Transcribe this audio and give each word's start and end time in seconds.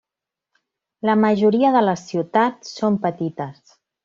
La 1.09 1.15
majoria 1.25 1.71
de 1.77 1.83
les 1.89 2.07
ciutats 2.13 2.73
són 2.81 2.99
petites. 3.05 3.79